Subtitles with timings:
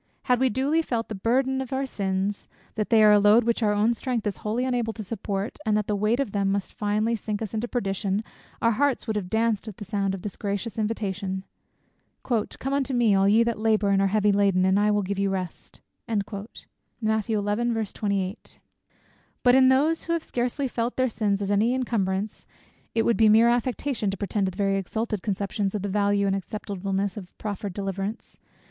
[0.23, 3.61] Had we duly felt the burthen of our sins, that they are a load which
[3.61, 6.73] our own strength is wholly unable to support, and that the weight of them must
[6.73, 8.23] finally sink us into perdition,
[8.63, 11.43] our hearts would have danced at the sound of the gracious invitation,
[12.23, 15.19] "Come unto me, all ye that labour and are heavy laden, and I will give
[15.19, 16.49] you rest." But
[19.53, 22.47] in those who have scarcely felt their sins as any incumbrance,
[22.95, 26.35] it would be mere affectation to pretend to very exalted conceptions of the value and
[26.35, 28.39] acceptableness of the proffered deliverance.